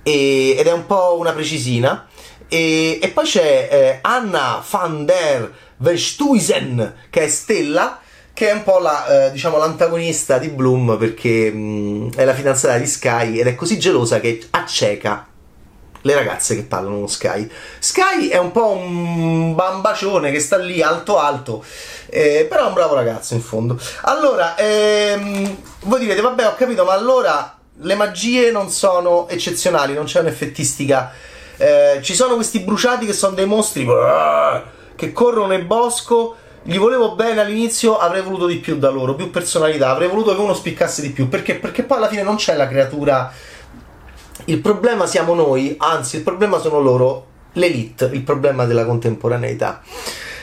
e, 0.08 0.56
ed 0.56 0.68
è 0.68 0.72
un 0.72 0.86
po' 0.86 1.18
una 1.18 1.32
precisina. 1.32 2.08
E, 2.48 3.00
e 3.02 3.08
poi 3.10 3.26
c'è 3.26 3.68
eh, 3.72 4.00
Anna 4.02 4.64
van 4.70 5.04
der 5.04 5.52
Verstuisen, 5.78 6.96
che 7.10 7.24
è 7.24 7.28
Stella, 7.28 8.00
che 8.32 8.50
è 8.50 8.54
un 8.54 8.64
po' 8.64 8.78
la, 8.78 9.28
eh, 9.28 9.32
diciamo, 9.32 9.58
l'antagonista 9.58 10.38
di 10.38 10.50
Bloom 10.50 10.98
perché 11.00 11.52
mh, 11.52 12.16
è 12.16 12.24
la 12.24 12.36
fidanzata 12.36 12.78
di 12.78 12.86
Sky 12.86 13.40
ed 13.40 13.48
è 13.48 13.56
così 13.56 13.80
gelosa 13.80 14.20
che 14.20 14.46
acceca 14.52 15.28
le 16.02 16.14
ragazze 16.14 16.56
che 16.56 16.64
parlano 16.64 16.98
con 16.98 17.10
Sky. 17.10 17.50
Sky 17.80 18.28
è 18.28 18.38
un 18.38 18.52
po' 18.52 18.72
un 18.74 19.56
bambacione 19.56 20.32
che 20.32 20.40
sta 20.40 20.58
lì 20.58 20.84
alto 20.84 21.18
alto, 21.18 21.64
eh, 22.10 22.46
però 22.48 22.66
è 22.66 22.68
un 22.68 22.74
bravo 22.74 22.94
ragazzo 22.94 23.34
in 23.34 23.42
fondo. 23.42 23.80
Allora, 24.02 24.56
ehm, 24.56 25.58
voi 25.82 26.00
direte, 26.00 26.22
vabbè 26.22 26.46
ho 26.46 26.56
capito, 26.56 26.84
ma 26.86 26.94
allora 26.94 27.55
le 27.78 27.96
magie 27.96 28.52
non 28.52 28.70
sono 28.70 29.28
eccezionali, 29.28 29.94
non 29.94 30.06
c'è 30.06 30.20
un'effettistica. 30.20 31.12
Eh, 31.58 32.00
ci 32.02 32.16
sono 32.16 32.36
questi 32.36 32.60
bruciati 32.60 33.06
che 33.06 33.14
sono 33.14 33.36
dei 33.36 33.46
mostri 33.46 33.88
che 34.96 35.12
corrono 35.12 35.48
nel 35.48 35.66
bosco. 35.66 36.36
Gli 36.64 36.78
volevo 36.78 37.14
bene 37.14 37.42
all'inizio, 37.42 37.98
avrei 37.98 38.24
voluto 38.24 38.48
di 38.48 38.58
più 38.58 38.78
da 38.78 38.90
loro, 38.90 39.14
più 39.14 39.30
personalità, 39.30 39.90
avrei 39.90 40.08
voluto 40.08 40.34
che 40.34 40.42
uno 40.42 40.54
spiccasse 40.54 41.02
di 41.02 41.12
più. 41.12 41.30
Perché? 41.30 41.56
Perché 41.56 41.84
poi 41.84 41.98
alla 41.98 42.08
fine 42.08 42.24
non 42.24 42.38
c'è 42.38 42.56
la 42.56 42.68
creatura 42.68 43.32
il 44.48 44.60
problema 44.60 45.08
siamo 45.08 45.34
noi, 45.34 45.76
anzi 45.80 46.18
il 46.18 46.22
problema 46.22 46.60
sono 46.60 46.80
loro, 46.80 47.26
l'elite, 47.54 48.10
il 48.14 48.22
problema 48.22 48.66
della 48.66 48.86
contemporaneità. 48.86 49.82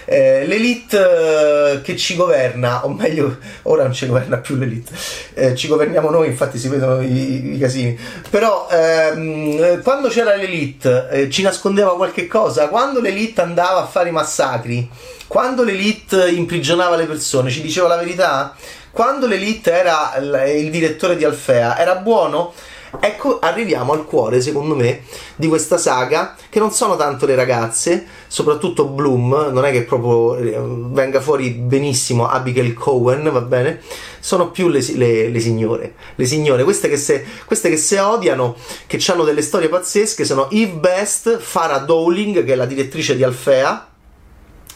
Eh, 0.04 0.46
l'elite 0.46 1.74
eh, 1.74 1.80
che 1.82 1.96
ci 1.96 2.16
governa, 2.16 2.84
o 2.84 2.88
meglio, 2.88 3.38
ora 3.62 3.84
non 3.84 3.92
ci 3.92 4.06
governa 4.06 4.38
più 4.38 4.56
l'elite, 4.56 4.92
eh, 5.34 5.54
ci 5.54 5.68
governiamo 5.68 6.10
noi, 6.10 6.28
infatti 6.28 6.58
si 6.58 6.68
vedono 6.68 7.00
i, 7.02 7.54
i 7.54 7.58
casini. 7.58 7.98
Però 8.30 8.68
ehm, 8.70 9.82
quando 9.82 10.08
c'era 10.08 10.34
l'elite 10.34 11.08
eh, 11.10 11.30
ci 11.30 11.42
nascondeva 11.42 11.96
qualche 11.96 12.26
cosa, 12.26 12.68
quando 12.68 13.00
l'elite 13.00 13.40
andava 13.40 13.82
a 13.82 13.86
fare 13.86 14.08
i 14.08 14.12
massacri, 14.12 14.88
quando 15.26 15.62
l'elite 15.62 16.28
imprigionava 16.30 16.96
le 16.96 17.06
persone, 17.06 17.50
ci 17.50 17.62
diceva 17.62 17.88
la 17.88 17.96
verità? 17.96 18.54
Quando 18.90 19.26
l'elite 19.26 19.72
era 19.72 20.12
il 20.16 20.68
direttore 20.68 21.16
di 21.16 21.24
Alfea, 21.24 21.78
era 21.78 21.94
buono? 21.94 22.52
Ecco, 23.00 23.38
arriviamo 23.38 23.92
al 23.92 24.04
cuore, 24.04 24.40
secondo 24.42 24.74
me, 24.74 25.00
di 25.36 25.48
questa 25.48 25.78
saga, 25.78 26.36
che 26.50 26.58
non 26.58 26.72
sono 26.72 26.94
tanto 26.96 27.24
le 27.24 27.34
ragazze, 27.34 28.06
soprattutto 28.26 28.84
Bloom, 28.84 29.48
non 29.50 29.64
è 29.64 29.72
che 29.72 29.82
proprio 29.82 30.36
eh, 30.36 30.60
venga 30.90 31.20
fuori 31.20 31.50
benissimo 31.50 32.28
Abigail 32.28 32.74
Cohen, 32.74 33.30
va 33.32 33.40
bene? 33.40 33.80
Sono 34.20 34.50
più 34.50 34.68
le, 34.68 34.84
le, 34.94 35.30
le 35.30 35.40
signore, 35.40 35.94
le 36.14 36.26
signore, 36.26 36.64
queste 36.64 36.88
che, 36.88 36.98
se, 36.98 37.24
queste 37.46 37.70
che 37.70 37.78
se 37.78 37.98
odiano, 37.98 38.56
che 38.86 39.02
hanno 39.06 39.24
delle 39.24 39.42
storie 39.42 39.68
pazzesche, 39.68 40.24
sono 40.24 40.50
Eve 40.50 40.72
Best, 40.74 41.38
Farah 41.38 41.78
Dowling, 41.78 42.44
che 42.44 42.52
è 42.52 42.56
la 42.56 42.66
direttrice 42.66 43.16
di 43.16 43.24
Alfea, 43.24 43.88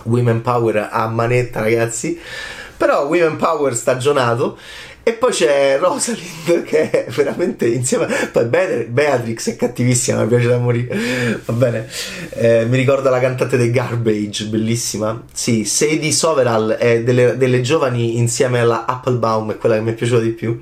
Women 0.04 0.40
Power 0.40 0.88
a 0.90 1.06
manetta, 1.08 1.60
ragazzi. 1.60 2.18
Però 2.76 3.06
Women 3.06 3.36
Power 3.36 3.74
stagionato 3.74 4.58
e 5.08 5.12
poi 5.12 5.30
c'è 5.30 5.78
Rosalind 5.78 6.64
che 6.64 6.90
è 6.90 7.06
veramente 7.10 7.64
insieme. 7.68 8.08
Poi 8.32 8.46
Beatrix 8.46 9.50
è 9.50 9.54
cattivissima, 9.54 10.22
mi 10.22 10.26
piace 10.26 10.48
da 10.48 10.58
morire. 10.58 11.40
Va 11.44 11.52
bene. 11.52 11.88
Eh, 12.30 12.64
mi 12.64 12.76
ricorda 12.76 13.08
la 13.08 13.20
cantante 13.20 13.56
dei 13.56 13.70
Garbage, 13.70 14.46
bellissima. 14.46 15.22
Sì, 15.32 15.64
Sadie 15.64 16.10
Soveral 16.10 16.70
è 16.70 17.04
delle, 17.04 17.36
delle 17.36 17.60
giovani 17.60 18.18
insieme 18.18 18.58
alla 18.58 18.84
Applebaum, 18.84 19.52
è 19.52 19.56
quella 19.58 19.76
che 19.76 19.82
mi 19.82 19.92
è 19.92 19.94
piaciuta 19.94 20.20
di 20.20 20.30
più. 20.30 20.60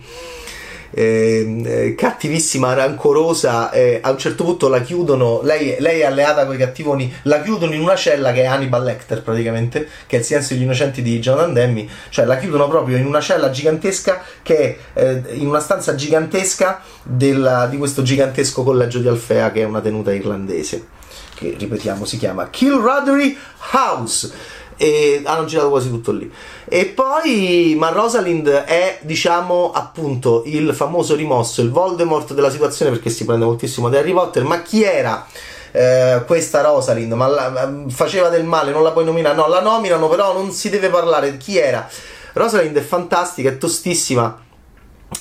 Ehm, 0.96 1.64
eh, 1.66 1.94
cattivissima, 1.96 2.72
rancorosa. 2.72 3.70
Eh, 3.72 3.98
a 4.00 4.10
un 4.10 4.18
certo 4.18 4.44
punto 4.44 4.68
la 4.68 4.80
chiudono. 4.80 5.40
Lei, 5.42 5.76
lei, 5.80 6.00
è 6.00 6.04
alleata 6.04 6.46
con 6.46 6.54
i 6.54 6.58
cattivoni. 6.58 7.12
La 7.22 7.42
chiudono 7.42 7.74
in 7.74 7.80
una 7.80 7.96
cella 7.96 8.32
che 8.32 8.42
è 8.42 8.46
Hannibal 8.46 8.84
Lecter, 8.84 9.22
praticamente, 9.22 9.88
che 10.06 10.16
è 10.16 10.18
il 10.20 10.24
silenzio 10.24 10.54
degli 10.54 10.64
innocenti 10.64 11.02
di 11.02 11.18
Jonathan 11.18 11.52
Demme. 11.52 11.88
Cioè, 12.10 12.24
la 12.24 12.36
chiudono 12.36 12.68
proprio 12.68 12.96
in 12.96 13.06
una 13.06 13.20
cella 13.20 13.50
gigantesca 13.50 14.22
che 14.42 14.78
è 14.92 15.00
eh, 15.00 15.22
in 15.32 15.48
una 15.48 15.60
stanza 15.60 15.96
gigantesca 15.96 16.80
della, 17.02 17.66
di 17.66 17.76
questo 17.76 18.02
gigantesco 18.02 18.62
collegio 18.62 19.00
di 19.00 19.08
Alfea, 19.08 19.50
che 19.50 19.62
è 19.62 19.64
una 19.64 19.80
tenuta 19.80 20.12
irlandese. 20.12 20.92
Che 21.34 21.56
ripetiamo 21.58 22.04
si 22.04 22.16
chiama 22.16 22.48
Kilraddery 22.48 23.36
House 23.72 24.32
e 24.76 25.22
hanno 25.24 25.44
girato 25.44 25.70
quasi 25.70 25.88
tutto 25.88 26.12
lì. 26.12 26.30
E 26.66 26.86
poi, 26.86 27.74
ma 27.78 27.90
Rosalind 27.90 28.48
è, 28.48 28.98
diciamo, 29.02 29.72
appunto 29.72 30.42
il 30.46 30.74
famoso 30.74 31.14
rimosso, 31.14 31.62
il 31.62 31.70
Voldemort 31.70 32.32
della 32.32 32.50
situazione 32.50 32.90
perché 32.90 33.10
si 33.10 33.24
prende 33.24 33.44
moltissimo 33.44 33.88
da 33.88 33.98
Harry 33.98 34.12
Potter. 34.12 34.44
Ma 34.44 34.62
chi 34.62 34.82
era? 34.82 35.26
Eh, 35.70 36.22
questa 36.26 36.60
Rosalind, 36.62 37.12
ma 37.12 37.26
la, 37.26 37.72
faceva 37.88 38.28
del 38.28 38.44
male, 38.44 38.70
non 38.70 38.82
la 38.82 38.92
puoi 38.92 39.04
nominare. 39.04 39.36
No, 39.36 39.48
la 39.48 39.60
nominano, 39.60 40.08
però 40.08 40.32
non 40.32 40.50
si 40.52 40.70
deve 40.70 40.88
parlare 40.88 41.36
chi 41.36 41.58
era. 41.58 41.88
Rosalind 42.32 42.76
è 42.76 42.82
fantastica, 42.82 43.48
è 43.48 43.58
tostissima, 43.58 44.43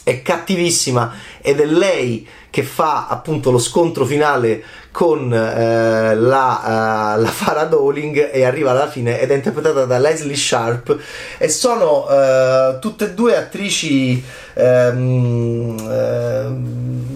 è 0.04 0.22
cattivissima 0.22 1.14
ed 1.42 1.60
è 1.60 1.66
lei 1.66 2.28
che 2.50 2.64
fa 2.64 3.08
appunto 3.08 3.52
lo 3.52 3.58
scontro 3.58 4.06
finale 4.06 4.64
con 4.92 5.34
eh, 5.34 6.16
la, 6.16 7.16
uh, 7.16 7.20
la 7.20 7.30
Farah 7.30 7.66
Dowling 7.66 8.30
e 8.32 8.44
arriva 8.44 8.72
alla 8.72 8.88
fine 8.88 9.20
ed 9.20 9.32
è 9.32 9.34
interpretata 9.34 9.86
da 9.86 9.98
Leslie 9.98 10.36
Sharp 10.36 10.96
e 11.40 11.50
sono 11.50 12.06
uh, 12.06 12.80
tutte 12.80 13.06
e 13.06 13.14
due 13.14 13.36
attrici 13.36 14.24
um, 14.54 15.76
uh, 15.80 17.14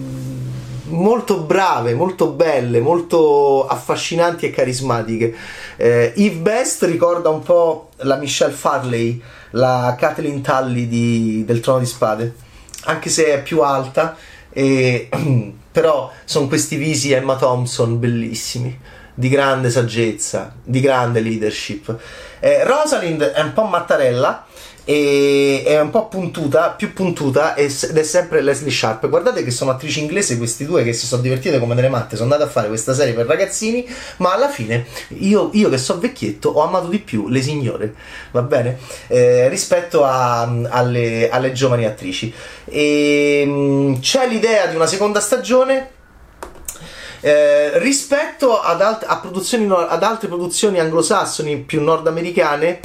molto 0.88 1.38
brave, 1.38 1.94
molto 1.94 2.28
belle, 2.30 2.80
molto 2.80 3.66
affascinanti 3.66 4.46
e 4.46 4.50
carismatiche. 4.50 5.34
Eh, 5.76 6.12
Eve 6.16 6.36
Best 6.36 6.82
ricorda 6.84 7.28
un 7.28 7.42
po' 7.42 7.90
la 7.98 8.16
Michelle 8.16 8.52
Farley, 8.52 9.20
la 9.50 9.94
Kathleen 9.98 10.40
Tully 10.42 10.88
di, 10.88 11.44
del 11.46 11.60
Trono 11.60 11.78
di 11.80 11.86
Spade, 11.86 12.34
anche 12.84 13.10
se 13.10 13.26
è 13.26 13.42
più 13.42 13.62
alta 13.62 14.16
e, 14.50 15.08
però 15.70 16.12
sono 16.24 16.48
questi 16.48 16.76
visi 16.76 17.12
Emma 17.12 17.36
Thompson 17.36 17.98
bellissimi, 17.98 18.78
di 19.14 19.28
grande 19.28 19.70
saggezza, 19.70 20.54
di 20.62 20.80
grande 20.80 21.20
leadership. 21.20 21.96
Eh, 22.40 22.64
Rosalind 22.64 23.22
è 23.22 23.40
un 23.40 23.52
po' 23.52 23.64
mattarella 23.64 24.46
e 24.90 25.64
è 25.66 25.78
un 25.78 25.90
po' 25.90 26.08
puntuta, 26.08 26.70
più 26.70 26.94
puntuta 26.94 27.54
ed 27.54 27.68
è 27.68 28.02
sempre 28.02 28.40
Leslie 28.40 28.70
Sharp. 28.70 29.06
Guardate 29.10 29.44
che 29.44 29.50
sono 29.50 29.70
attrici 29.70 30.00
inglesi 30.00 30.38
questi 30.38 30.64
due 30.64 30.82
che 30.82 30.94
si 30.94 31.04
sono 31.04 31.20
divertite 31.20 31.58
come 31.58 31.74
delle 31.74 31.90
matte, 31.90 32.16
sono 32.16 32.32
andate 32.32 32.48
a 32.48 32.50
fare 32.50 32.68
questa 32.68 32.94
serie 32.94 33.12
per 33.12 33.26
ragazzini, 33.26 33.86
ma 34.16 34.32
alla 34.32 34.48
fine 34.48 34.86
io, 35.08 35.50
io 35.52 35.68
che 35.68 35.76
so 35.76 35.98
vecchietto 35.98 36.48
ho 36.48 36.62
amato 36.62 36.88
di 36.88 37.00
più 37.00 37.28
le 37.28 37.42
signore, 37.42 37.94
va 38.30 38.40
bene? 38.40 38.78
Eh, 39.08 39.50
rispetto 39.50 40.04
a, 40.04 40.40
alle, 40.70 41.28
alle, 41.28 41.52
giovani 41.52 41.84
attrici. 41.84 42.32
E, 42.64 43.42
ehm, 43.42 44.00
c'è 44.00 44.26
l'idea 44.26 44.68
di 44.68 44.74
una 44.76 44.86
seconda 44.86 45.20
stagione. 45.20 45.90
Eh, 47.20 47.78
rispetto 47.80 48.58
ad, 48.58 48.80
alt- 48.80 49.04
ad 49.06 50.02
altre 50.02 50.28
produzioni 50.28 50.78
anglosassoni 50.78 51.58
più 51.58 51.82
nordamericane, 51.82 52.80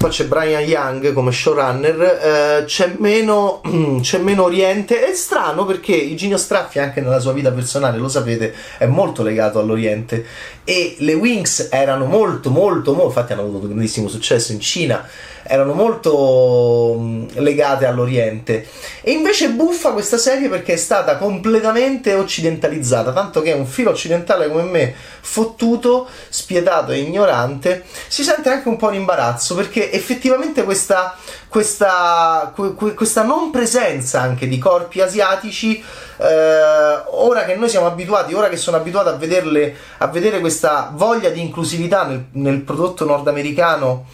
poi 0.00 0.08
c'è 0.08 0.24
Brian 0.24 0.62
Young 0.62 1.12
come 1.12 1.30
showrunner, 1.30 2.00
eh, 2.00 2.64
c'è, 2.64 2.94
meno, 2.96 3.60
c'è 4.00 4.16
meno 4.16 4.44
Oriente. 4.44 5.04
È 5.04 5.12
strano 5.12 5.66
perché 5.66 5.92
Eugenio 5.92 6.38
Straffi, 6.38 6.78
anche 6.78 7.02
nella 7.02 7.18
sua 7.18 7.34
vita 7.34 7.52
personale, 7.52 7.98
lo 7.98 8.08
sapete, 8.08 8.54
è 8.78 8.86
molto 8.86 9.22
legato 9.22 9.58
all'Oriente. 9.58 10.24
E 10.70 10.94
le 10.98 11.14
Wings 11.14 11.66
erano 11.68 12.04
molto, 12.04 12.48
molto, 12.50 12.92
molto, 12.92 13.08
infatti 13.08 13.32
hanno 13.32 13.42
avuto 13.42 13.66
grandissimo 13.66 14.06
successo 14.06 14.52
in 14.52 14.60
Cina 14.60 15.04
erano 15.42 15.72
molto 15.72 16.96
mm, 16.98 17.26
legate 17.38 17.86
all'Oriente. 17.86 18.68
E 19.00 19.10
invece 19.10 19.50
buffa 19.50 19.92
questa 19.92 20.18
serie 20.18 20.48
perché 20.48 20.74
è 20.74 20.76
stata 20.76 21.16
completamente 21.16 22.14
occidentalizzata, 22.14 23.12
tanto 23.12 23.42
che 23.42 23.52
un 23.52 23.66
filo 23.66 23.90
occidentale 23.90 24.48
come 24.48 24.62
me, 24.62 24.94
fottuto, 25.20 26.08
spietato 26.28 26.92
e 26.92 26.98
ignorante, 26.98 27.84
si 28.08 28.22
sente 28.22 28.48
anche 28.48 28.68
un 28.68 28.76
po' 28.76 28.90
in 28.90 29.00
imbarazzo 29.00 29.54
perché 29.54 29.90
effettivamente 29.90 30.62
questa, 30.64 31.16
questa, 31.50 32.54
questa 32.94 33.24
non 33.24 33.50
presenza 33.50 34.22
anche 34.22 34.48
di 34.48 34.56
corpi 34.56 35.00
asiatici 35.00 35.82
eh, 36.20 37.02
ora 37.06 37.44
che 37.44 37.56
noi 37.56 37.68
siamo 37.70 37.86
abituati, 37.86 38.34
ora 38.34 38.48
che 38.48 38.58
sono 38.58 38.76
abituato 38.76 39.08
a, 39.08 39.14
vederle, 39.14 39.74
a 39.98 40.06
vedere 40.08 40.40
questa 40.40 40.92
voglia 40.94 41.30
di 41.30 41.40
inclusività 41.40 42.04
nel, 42.04 42.26
nel 42.32 42.60
prodotto 42.60 43.06
nordamericano 43.06 44.06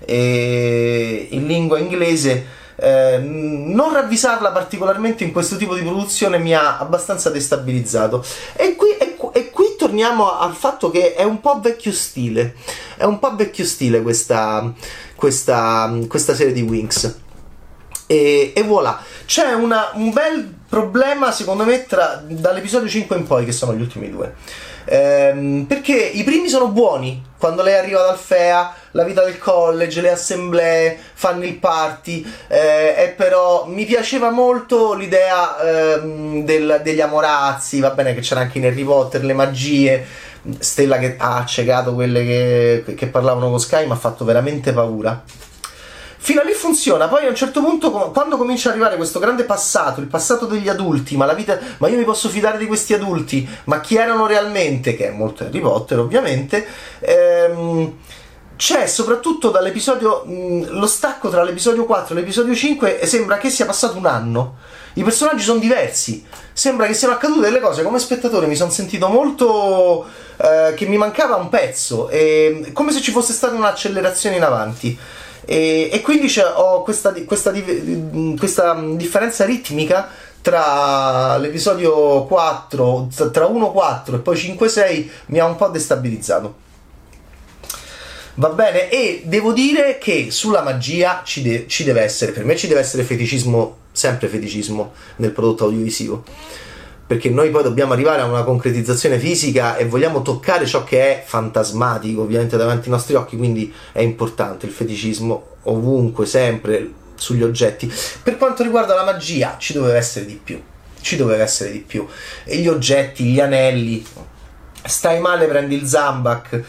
e 0.00 1.28
in 1.30 1.46
lingua 1.46 1.78
inglese. 1.78 2.60
Eh, 2.74 3.18
non 3.18 3.92
ravvisarla 3.92 4.50
particolarmente 4.50 5.22
in 5.22 5.30
questo 5.30 5.56
tipo 5.56 5.74
di 5.74 5.82
produzione 5.82 6.38
mi 6.38 6.52
ha 6.52 6.78
abbastanza 6.78 7.30
destabilizzato. 7.30 8.24
E 8.54 8.74
qui, 8.74 8.96
e, 8.96 9.16
e 9.32 9.50
qui, 9.50 9.76
torniamo 9.78 10.36
al 10.38 10.54
fatto 10.54 10.90
che 10.90 11.14
è 11.14 11.22
un 11.22 11.40
po' 11.40 11.60
vecchio 11.60 11.92
stile. 11.92 12.56
È 12.96 13.04
un 13.04 13.20
po' 13.20 13.36
vecchio 13.36 13.64
stile 13.64 14.02
questa, 14.02 14.72
questa, 15.22 15.88
questa 16.08 16.34
serie 16.34 16.52
di 16.52 16.62
Wings. 16.62 17.20
E, 18.06 18.52
e 18.56 18.62
voilà, 18.64 19.00
c'è 19.24 19.52
una, 19.52 19.92
un 19.94 20.12
bel 20.12 20.52
problema 20.68 21.30
secondo 21.30 21.64
me 21.64 21.86
tra, 21.86 22.20
dall'episodio 22.26 22.88
5 22.88 23.16
in 23.18 23.24
poi, 23.24 23.44
che 23.44 23.52
sono 23.52 23.72
gli 23.72 23.80
ultimi 23.80 24.10
due. 24.10 24.34
Ehm, 24.84 25.66
perché 25.68 25.94
i 25.94 26.24
primi 26.24 26.48
sono 26.48 26.70
buoni, 26.70 27.22
quando 27.38 27.62
lei 27.62 27.74
arriva 27.74 28.02
dal 28.02 28.18
FEA, 28.18 28.74
la 28.90 29.04
vita 29.04 29.22
del 29.22 29.38
college, 29.38 30.00
le 30.00 30.10
assemblee, 30.10 30.98
fanno 31.14 31.44
il 31.44 31.54
party, 31.54 32.26
eh, 32.48 32.94
e 32.98 33.14
però 33.16 33.66
mi 33.66 33.84
piaceva 33.84 34.30
molto 34.30 34.92
l'idea 34.94 35.56
ehm, 35.60 36.44
del, 36.44 36.80
degli 36.82 37.00
amorazzi, 37.00 37.78
va 37.78 37.90
bene 37.90 38.12
che 38.12 38.22
c'era 38.22 38.40
anche 38.40 38.58
in 38.58 38.64
Harry 38.64 38.82
Potter, 38.82 39.24
le 39.24 39.34
magie, 39.34 40.04
Stella 40.58 40.98
che 40.98 41.16
ha 41.18 41.36
accecato 41.36 41.94
quelle 41.94 42.24
che, 42.24 42.94
che 42.96 43.06
parlavano 43.06 43.50
con 43.50 43.60
Sky, 43.60 43.86
mi 43.86 43.92
ha 43.92 43.96
fatto 43.96 44.24
veramente 44.24 44.72
paura. 44.72 45.22
Fino 46.24 46.40
a 46.40 46.44
lì 46.44 46.52
funziona, 46.52 47.08
poi 47.08 47.26
a 47.26 47.28
un 47.28 47.34
certo 47.34 47.60
punto, 47.60 47.90
quando 47.90 48.36
comincia 48.36 48.68
ad 48.68 48.74
arrivare 48.74 48.94
questo 48.94 49.18
grande 49.18 49.42
passato, 49.42 50.00
il 50.00 50.06
passato 50.06 50.46
degli 50.46 50.68
adulti, 50.68 51.16
ma 51.16 51.26
la 51.26 51.32
vita, 51.32 51.58
ma 51.78 51.88
io 51.88 51.98
mi 51.98 52.04
posso 52.04 52.28
fidare 52.28 52.58
di 52.58 52.66
questi 52.66 52.94
adulti, 52.94 53.48
ma 53.64 53.80
chi 53.80 53.96
erano 53.96 54.28
realmente, 54.28 54.94
che 54.94 55.08
è 55.08 55.10
molto 55.10 55.42
Harry 55.42 55.58
Potter 55.58 55.98
ovviamente, 55.98 56.64
ehm, 57.00 57.92
c'è 58.62 58.86
soprattutto 58.86 59.50
dall'episodio, 59.50 60.22
mh, 60.24 60.78
lo 60.78 60.86
stacco 60.86 61.28
tra 61.28 61.42
l'episodio 61.42 61.84
4 61.84 62.14
e 62.14 62.20
l'episodio 62.20 62.54
5 62.54 63.00
e 63.00 63.06
sembra 63.08 63.36
che 63.36 63.50
sia 63.50 63.66
passato 63.66 63.98
un 63.98 64.06
anno. 64.06 64.54
I 64.92 65.02
personaggi 65.02 65.42
sono 65.42 65.58
diversi, 65.58 66.24
sembra 66.52 66.86
che 66.86 66.94
siano 66.94 67.14
accadute 67.14 67.40
delle 67.40 67.58
cose. 67.58 67.82
Come 67.82 67.98
spettatore 67.98 68.46
mi 68.46 68.54
sono 68.54 68.70
sentito 68.70 69.08
molto 69.08 70.06
eh, 70.36 70.74
che 70.76 70.86
mi 70.86 70.96
mancava 70.96 71.34
un 71.34 71.48
pezzo, 71.48 72.08
e, 72.08 72.70
come 72.72 72.92
se 72.92 73.00
ci 73.00 73.10
fosse 73.10 73.32
stata 73.32 73.56
un'accelerazione 73.56 74.36
in 74.36 74.44
avanti. 74.44 74.96
E, 75.44 75.90
e 75.92 76.00
quindi 76.00 76.32
ho 76.54 76.84
questa, 76.84 77.12
questa, 77.24 77.52
questa 78.38 78.80
differenza 78.94 79.44
ritmica 79.44 80.08
tra 80.40 81.36
l'episodio 81.36 82.26
4, 82.26 83.08
tra 83.32 83.46
1-4 83.46 84.14
e 84.14 84.18
poi 84.18 84.36
5-6 84.36 85.08
mi 85.26 85.40
ha 85.40 85.46
un 85.46 85.56
po' 85.56 85.66
destabilizzato. 85.66 86.70
Va 88.34 88.48
bene? 88.48 88.88
E 88.88 89.22
devo 89.26 89.52
dire 89.52 89.98
che 89.98 90.30
sulla 90.30 90.62
magia 90.62 91.20
ci, 91.22 91.42
de- 91.42 91.66
ci, 91.68 91.84
deve 91.84 92.00
essere, 92.00 92.32
per 92.32 92.44
me 92.44 92.56
ci 92.56 92.66
deve 92.66 92.80
essere 92.80 93.02
feticismo, 93.02 93.76
sempre 93.92 94.28
feticismo 94.28 94.92
nel 95.16 95.32
prodotto 95.32 95.64
audiovisivo. 95.64 96.24
Perché 97.06 97.28
noi 97.28 97.50
poi 97.50 97.62
dobbiamo 97.62 97.92
arrivare 97.92 98.22
a 98.22 98.24
una 98.24 98.42
concretizzazione 98.42 99.18
fisica 99.18 99.76
e 99.76 99.84
vogliamo 99.84 100.22
toccare 100.22 100.64
ciò 100.64 100.82
che 100.82 101.00
è 101.02 101.22
fantasmatico, 101.26 102.22
ovviamente 102.22 102.56
davanti 102.56 102.86
ai 102.86 102.94
nostri 102.94 103.14
occhi, 103.16 103.36
quindi 103.36 103.70
è 103.92 104.00
importante 104.00 104.64
il 104.64 104.72
feticismo 104.72 105.48
ovunque, 105.64 106.24
sempre, 106.24 106.90
sugli 107.16 107.42
oggetti. 107.42 107.92
Per 108.22 108.38
quanto 108.38 108.62
riguarda 108.62 108.94
la 108.94 109.04
magia, 109.04 109.56
ci 109.58 109.74
doveva 109.74 109.96
essere 109.98 110.24
di 110.24 110.40
più. 110.42 110.58
Ci 111.02 111.16
doveva 111.16 111.42
essere 111.42 111.70
di 111.70 111.80
più. 111.80 112.06
E 112.44 112.56
gli 112.56 112.68
oggetti, 112.68 113.24
gli 113.24 113.40
anelli. 113.40 114.02
Stai 114.84 115.20
male, 115.20 115.46
prendi 115.46 115.74
il 115.74 115.86
Zambak 115.86 116.62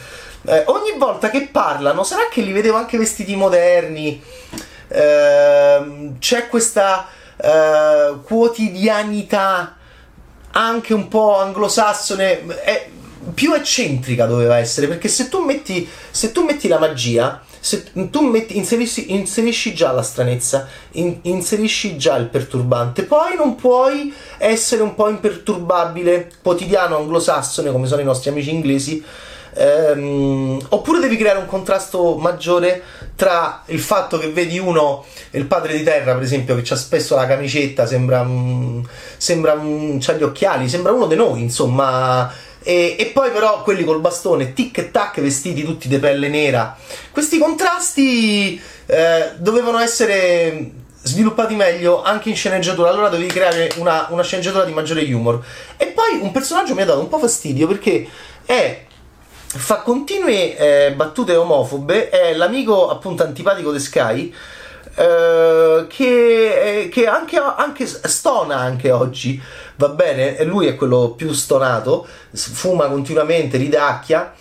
eh, 0.46 0.64
ogni 0.68 0.98
volta 0.98 1.30
che 1.30 1.48
parlano, 1.52 2.04
sarà 2.04 2.28
che 2.30 2.42
li 2.42 2.52
vedevo 2.52 2.78
anche 2.78 2.98
vestiti 2.98 3.36
moderni, 3.36 4.22
eh, 4.88 6.12
c'è 6.20 6.48
questa 6.48 7.08
eh, 7.38 8.16
quotidianità 8.24 9.78
anche 10.52 10.94
un 10.94 11.08
po' 11.08 11.40
anglosassone, 11.40 12.46
è, 12.64 12.90
più 13.34 13.54
eccentrica 13.54 14.26
doveva 14.26 14.58
essere, 14.58 14.88
perché 14.88 15.08
se 15.08 15.30
tu 15.30 15.40
metti, 15.40 15.88
se 16.12 16.32
tu 16.32 16.44
metti 16.44 16.68
la 16.68 16.78
magia, 16.78 17.42
se 17.60 17.92
tu 18.10 18.22
metti, 18.22 18.58
inserisci, 18.58 19.14
inserisci, 19.14 19.74
già 19.74 19.92
la 19.94 20.04
stranezza, 20.04 20.68
in, 20.92 21.20
inserisci 21.22 21.96
già 21.98 22.18
il 22.18 22.28
perturbante, 22.28 23.04
poi 23.04 23.36
non 23.38 23.56
puoi 23.56 24.14
essere 24.38 24.82
un 24.82 24.94
po' 24.94 25.08
imperturbabile, 25.08 26.32
quotidiano 26.42 26.98
anglosassone 26.98 27.72
come 27.72 27.88
sono 27.88 28.02
i 28.02 28.06
nostri 28.06 28.30
amici 28.30 28.52
inglesi, 28.52 29.04
Ehm, 29.56 30.60
oppure 30.70 31.00
devi 31.00 31.18
creare 31.18 31.40
un 31.40 31.46
contrasto 31.46 32.16
maggiore 32.16 32.82
tra 33.16 33.64
il 33.68 33.80
fatto 33.80 34.18
che 34.18 34.30
vedi 34.30 34.58
uno, 34.58 35.06
il 35.32 35.46
padre 35.46 35.78
di 35.78 35.84
terra, 35.84 36.14
per 36.14 36.24
esempio, 36.24 36.56
che 36.60 36.74
ha 36.74 36.78
spesso 36.78 37.16
la 37.16 37.28
camicetta, 37.28 37.86
sembra 37.86 38.22
un, 38.22 38.84
sembra 39.18 39.60
c'ha 40.00 40.14
gli 40.14 40.24
occhiali, 40.24 40.68
sembra 40.70 40.92
uno 40.92 41.08
di 41.08 41.16
noi, 41.16 41.42
insomma. 41.42 42.32
E, 42.66 42.96
e, 42.98 43.08
poi 43.08 43.30
però 43.32 43.62
quelli 43.62 43.84
col 43.84 44.00
bastone 44.00 44.54
tic 44.54 44.78
e 44.78 44.92
tac 44.92 45.20
vestiti 45.20 45.64
tutti 45.64 45.88
di 45.88 46.00
pelle 46.00 46.30
nera. 46.30 46.76
Questi 47.12 47.38
contrasti 47.38 48.60
eh, 48.86 49.32
dovevano 49.38 49.80
essere 49.80 50.72
sviluppati 51.04 51.56
meglio 51.56 52.02
anche 52.02 52.30
in 52.30 52.36
sceneggiatura. 52.36 52.90
Allora 52.90 53.10
dovevi 53.10 53.30
creare 53.30 53.72
una, 53.78 54.08
una 54.10 54.24
sceneggiatura 54.24 54.64
di 54.64 54.72
maggiore 54.72 55.04
humor. 55.14 55.44
E 55.76 55.88
poi 55.88 56.20
un 56.22 56.32
personaggio 56.32 56.74
mi 56.74 56.82
ha 56.82 56.86
dato 56.86 57.02
un 57.02 57.10
po' 57.10 57.20
fastidio 57.20 57.68
perché 57.68 58.08
è 58.46 58.86
fa 59.56 59.78
continue 59.78 60.58
eh, 60.58 60.94
battute 60.94 61.36
omofobe, 61.36 62.10
è 62.10 62.34
l'amico 62.34 62.90
appunto 62.90 63.24
antipatico 63.24 63.72
di 63.72 63.80
Sky. 63.80 64.34
Eh, 64.96 65.86
che, 65.88 66.82
eh, 66.82 66.90
che 66.90 67.08
anche, 67.08 67.38
anche, 67.38 67.88
stona 67.88 68.58
anche 68.58 68.92
oggi 68.92 69.42
va 69.78 69.90
bene 69.90 70.44
lui 70.44 70.68
è 70.68 70.76
quello 70.76 71.16
più 71.18 71.34
stonato 71.34 72.06
fuma 72.32 72.88
continuamente 72.90 73.58
ridacchia 73.58 74.34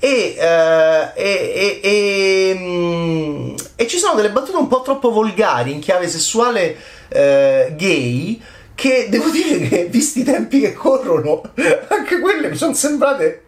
e, 0.00 0.34
eh, 0.36 1.12
e, 1.14 1.80
e, 1.80 2.54
mm, 2.58 3.54
e, 3.76 3.86
ci 3.86 3.98
sono 3.98 4.14
delle 4.16 4.30
battute 4.30 4.56
un 4.56 4.66
po' 4.66 4.82
troppo 4.82 5.12
volgari 5.12 5.72
in 5.72 5.78
chiave 5.78 6.08
sessuale 6.08 6.76
eh, 7.08 7.72
gay 7.76 8.42
che 8.80 9.08
devo 9.10 9.28
dire 9.28 9.68
che 9.68 9.84
visti 9.90 10.20
i 10.20 10.24
tempi 10.24 10.58
che 10.58 10.72
corrono 10.72 11.42
anche 11.88 12.18
quelle 12.18 12.48
mi 12.48 12.56
sono 12.56 12.72
sembrate 12.72 13.44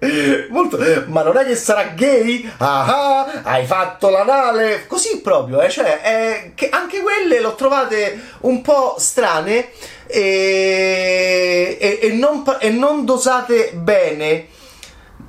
molto 0.51 0.79
ma 1.07 1.23
non 1.23 1.39
è 1.39 1.47
che 1.47 1.57
sarà 1.57 1.85
gay 1.95 2.47
ah, 2.59 3.41
hai 3.43 3.65
fatto 3.65 4.11
l'anale 4.11 4.85
così 4.87 5.23
proprio 5.23 5.63
eh? 5.63 5.71
cioè 5.71 6.03
è 6.03 6.51
che 6.55 6.69
anche 6.69 7.01
quelle 7.01 7.41
l'ho 7.41 7.55
trovate 7.55 8.21
un 8.41 8.61
po' 8.61 8.97
strane 8.99 9.71
e, 10.07 11.79
e, 11.81 11.99
e, 12.03 12.13
non, 12.13 12.45
e 12.61 12.69
non 12.69 13.07
dosate 13.07 13.71
bene 13.73 14.49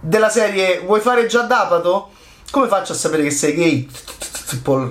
della 0.02 0.30
serie 0.30 0.80
vuoi 0.80 1.00
fare 1.00 1.28
già 1.28 1.44
d'apato? 1.44 2.12
come 2.52 2.68
faccio 2.68 2.92
a 2.92 2.96
sapere 2.96 3.24
che 3.24 3.32
sei 3.32 3.54
gay? 3.54 3.90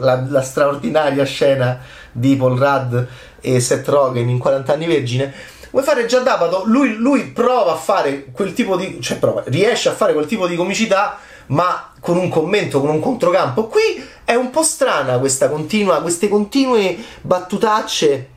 la, 0.01 0.25
la 0.27 0.43
straordinaria 0.43 1.25
scena 1.25 2.01
di 2.13 2.37
Paul 2.37 2.59
Rudd 2.59 3.05
e 3.41 3.59
Seth 3.61 3.89
Rogen 3.89 4.29
in 4.29 4.39
40 4.39 4.73
anni 4.73 4.87
vergine 4.87 5.33
vuoi 5.73 5.83
fare 5.83 6.07
già 6.07 6.21
Dapato 6.21 6.63
lui, 6.67 6.95
lui 6.95 7.25
prova 7.25 7.73
a 7.73 7.77
fare 7.77 8.27
quel 8.31 8.53
tipo 8.53 8.77
di 8.77 9.01
cioè 9.01 9.19
prova, 9.19 9.43
riesce 9.47 9.89
a 9.89 9.93
fare 9.93 10.13
quel 10.13 10.27
tipo 10.27 10.47
di 10.47 10.55
comicità 10.55 11.19
ma 11.47 11.93
con 12.01 12.17
un 12.17 12.29
commento, 12.29 12.81
con 12.81 12.89
un 12.89 13.01
controcampo. 13.01 13.67
Qui 13.67 14.03
è 14.25 14.35
un 14.35 14.51
po' 14.51 14.63
strana 14.63 15.19
questa 15.19 15.49
continua 15.49 16.01
queste 16.01 16.29
continue 16.29 16.97
battutacce 17.23 18.29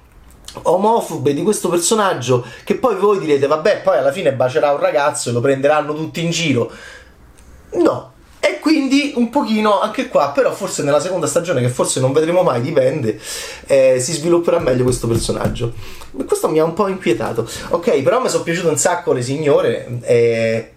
omofobe 0.64 1.34
di 1.34 1.44
questo 1.44 1.70
personaggio 1.70 2.46
che 2.64 2.76
poi 2.76 2.96
voi 2.96 3.20
direte 3.20 3.46
vabbè 3.46 3.82
poi 3.82 3.98
alla 3.98 4.12
fine 4.12 4.34
bacerà 4.34 4.72
un 4.72 4.80
ragazzo 4.80 5.30
e 5.30 5.34
lo 5.34 5.42
prenderanno 5.42 5.94
tutti 5.94 6.24
in 6.24 6.32
giro. 6.32 6.72
No 7.74 8.14
quindi 8.66 9.14
un 9.14 9.30
pochino 9.30 9.80
anche 9.80 10.08
qua, 10.08 10.32
però 10.32 10.52
forse 10.52 10.82
nella 10.82 11.00
seconda 11.00 11.28
stagione, 11.28 11.62
che 11.62 11.70
forse 11.70 12.00
non 12.00 12.12
vedremo 12.12 12.42
mai, 12.42 12.62
dipende, 12.62 13.20
eh, 13.68 14.00
si 14.00 14.12
svilupperà 14.14 14.58
meglio 14.58 14.82
questo 14.82 15.08
personaggio. 15.08 15.72
Questo 16.26 16.50
mi 16.50 16.58
ha 16.58 16.64
un 16.64 16.74
po' 16.74 16.88
inquietato. 16.88 17.48
Ok, 17.70 18.02
però 18.02 18.20
mi 18.20 18.28
sono 18.28 18.42
piaciute 18.42 18.68
un 18.68 18.78
sacco 18.80 19.14
le 19.14 19.22
signore. 19.22 20.00
Eh, 20.02 20.72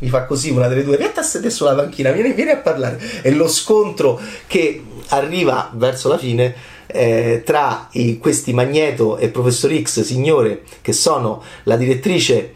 mi 0.00 0.08
fa 0.10 0.26
così 0.26 0.50
una 0.50 0.68
delle 0.68 0.84
due, 0.84 0.98
vieni 0.98 1.14
a 1.16 1.22
sedere 1.22 1.48
sulla 1.48 1.74
panchina, 1.74 2.10
vieni, 2.10 2.34
vieni 2.34 2.50
a 2.50 2.58
parlare. 2.58 3.00
E 3.22 3.30
lo 3.30 3.48
scontro 3.48 4.20
che 4.46 4.84
arriva 5.08 5.70
verso 5.72 6.10
la 6.10 6.18
fine 6.18 6.54
eh, 6.86 7.40
tra 7.46 7.88
i, 7.92 8.18
questi 8.18 8.52
Magneto 8.52 9.16
e 9.16 9.30
Professor 9.30 9.74
X, 9.74 10.02
signore, 10.02 10.64
che 10.82 10.92
sono 10.92 11.42
la 11.62 11.76
direttrice 11.76 12.52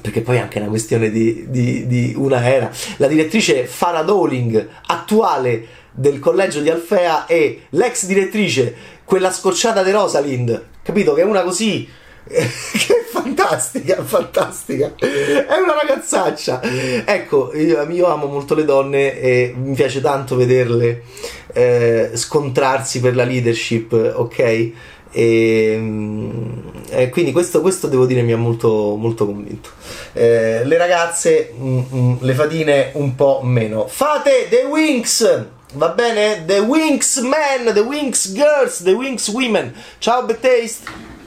perché 0.00 0.20
poi 0.20 0.36
è 0.36 0.40
anche 0.40 0.58
una 0.58 0.68
questione 0.68 1.10
di, 1.10 1.46
di, 1.48 1.86
di 1.86 2.14
una 2.16 2.46
era. 2.48 2.70
La 2.96 3.06
direttrice 3.06 3.66
Farah 3.66 4.02
Dowling, 4.02 4.68
attuale 4.86 5.66
del 5.92 6.18
collegio 6.18 6.60
di 6.60 6.70
Alfea, 6.70 7.26
e 7.26 7.62
l'ex 7.70 8.06
direttrice, 8.06 8.74
quella 9.04 9.32
scocciata 9.32 9.82
di 9.82 9.90
Rosalind, 9.90 10.64
capito? 10.82 11.14
Che 11.14 11.22
è 11.22 11.24
una 11.24 11.42
così. 11.42 11.88
che 12.28 13.00
è 13.00 13.04
fantastica, 13.10 14.02
fantastica. 14.04 14.94
È 14.98 15.56
una 15.62 15.74
ragazzaccia. 15.80 16.60
Ecco, 17.04 17.54
io, 17.54 17.82
io, 17.88 18.06
amo 18.06 18.26
molto 18.26 18.54
le 18.54 18.64
donne 18.64 19.18
e 19.18 19.54
mi 19.56 19.74
piace 19.74 20.00
tanto 20.00 20.36
vederle 20.36 21.02
eh, 21.52 22.10
scontrarsi 22.14 23.00
per 23.00 23.14
la 23.14 23.24
leadership, 23.24 23.92
ok? 23.92 24.72
E, 25.10 25.76
mm, 25.78 26.58
e 26.90 27.08
quindi 27.10 27.32
questo, 27.32 27.60
questo, 27.60 27.86
devo 27.86 28.06
dire 28.06 28.22
mi 28.22 28.32
ha 28.32 28.36
molto, 28.36 28.96
molto 28.96 29.26
convinto. 29.26 29.70
Eh, 30.12 30.64
le 30.64 30.76
ragazze, 30.76 31.52
mm, 31.56 31.80
mm, 31.92 32.14
le 32.20 32.34
fatine 32.34 32.90
un 32.94 33.14
po' 33.14 33.40
meno. 33.42 33.86
Fate 33.86 34.48
The 34.48 34.64
Wings! 34.64 35.46
Va 35.74 35.88
bene? 35.90 36.44
The 36.46 36.60
Wings 36.60 37.16
Men, 37.18 37.74
The 37.74 37.80
Wings 37.80 38.32
Girls, 38.32 38.82
The 38.82 38.92
Wings 38.92 39.28
Women. 39.28 39.74
Ciao, 39.98 40.24
Bad 40.24 40.40
Taste! 40.40 41.17